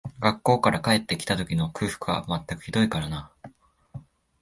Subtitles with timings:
[0.19, 3.31] 学校から帰って来た時の空腹は全くひどいからな